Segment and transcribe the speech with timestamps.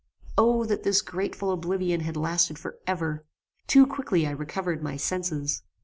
[0.35, 3.23] O that this grateful oblivion had lasted for ever!
[3.67, 5.61] Too quickly I recovered my senses.